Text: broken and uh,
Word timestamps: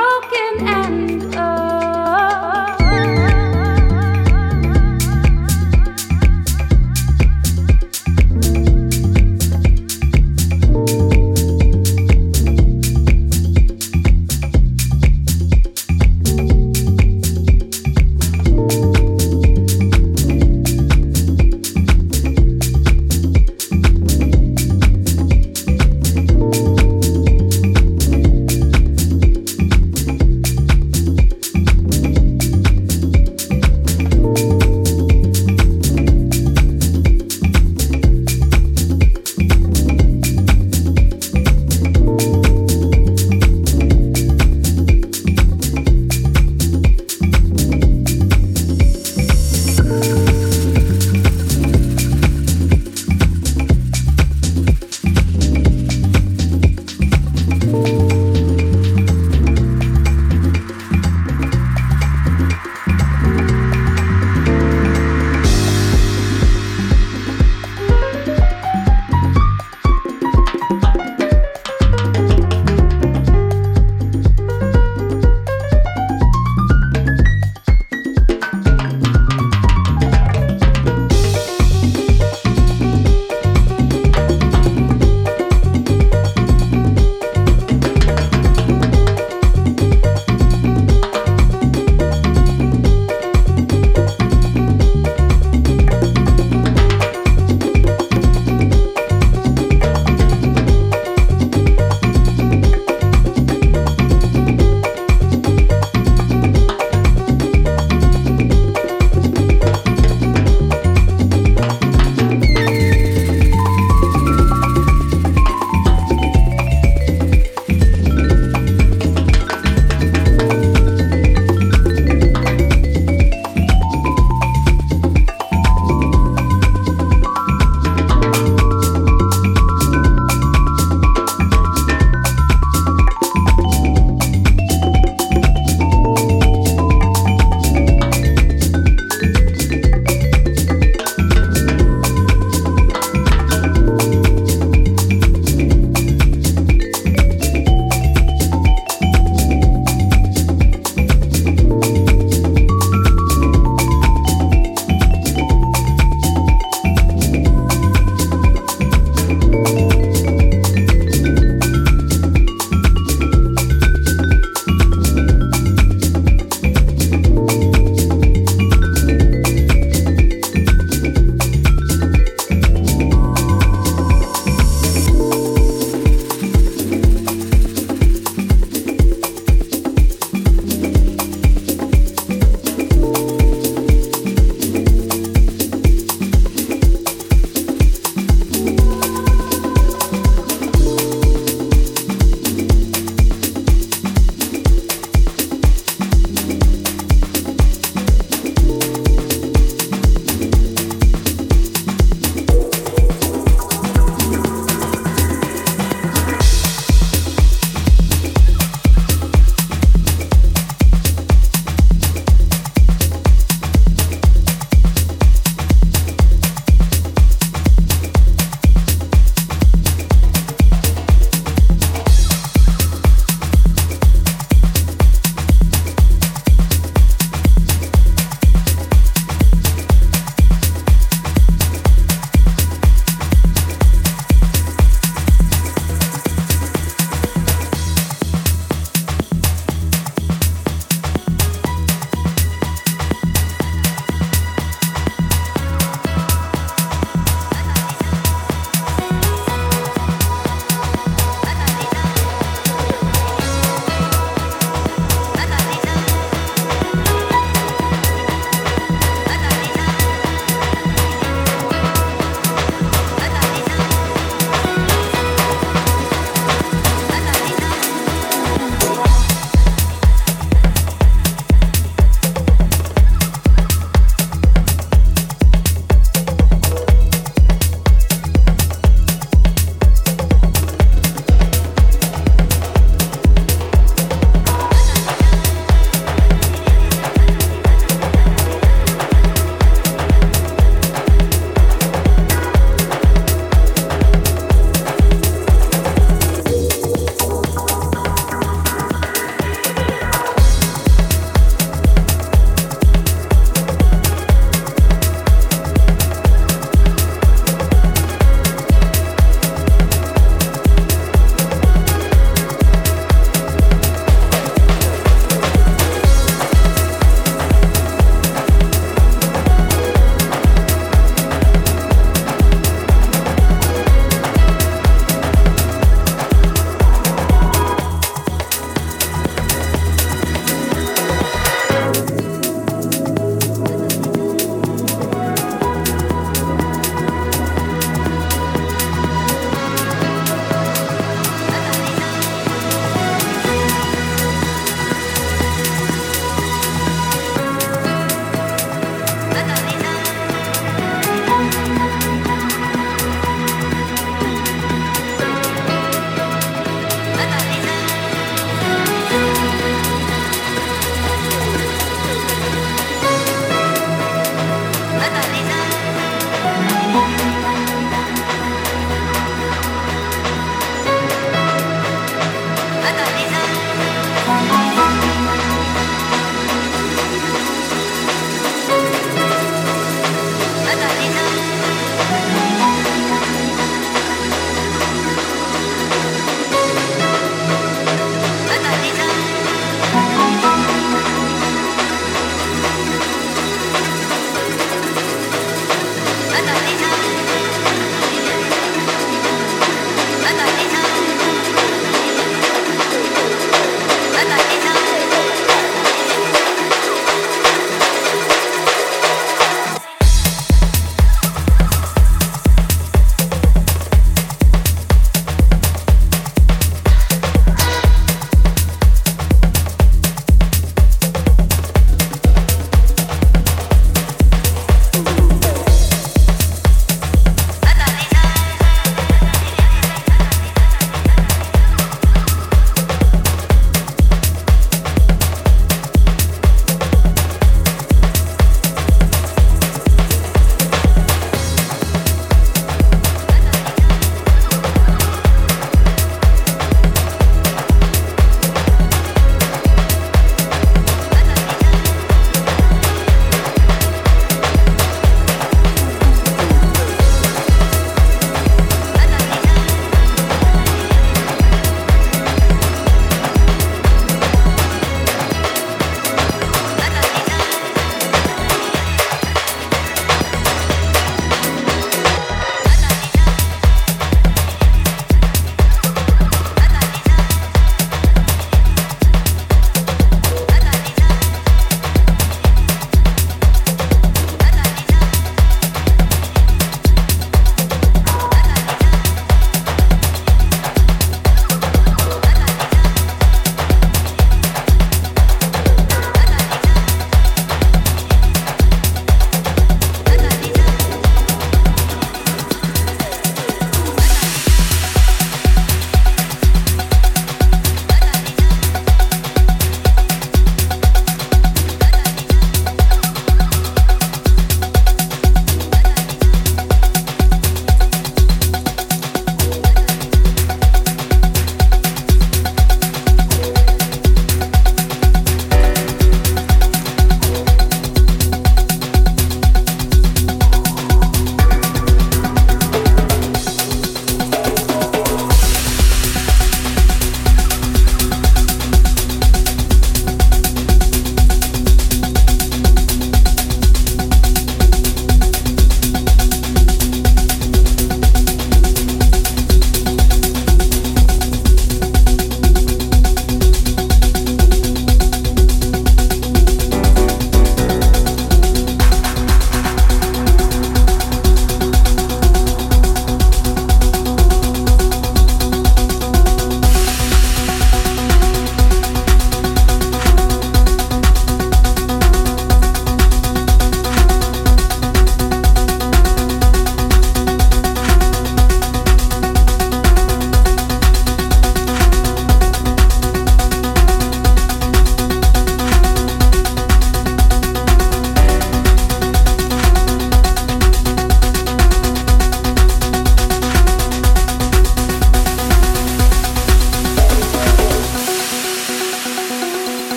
broken 0.00 0.66
and 0.66 1.34
uh, 1.34 1.59